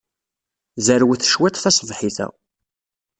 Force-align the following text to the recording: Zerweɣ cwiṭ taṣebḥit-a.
Zerweɣ 0.85 1.19
cwiṭ 1.27 1.55
taṣebḥit-a. 1.59 2.27